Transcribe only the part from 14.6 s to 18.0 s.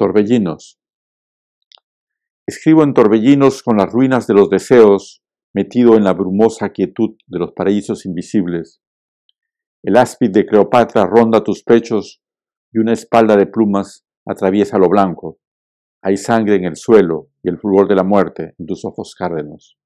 lo blanco. Hay sangre en el suelo y el fulgor de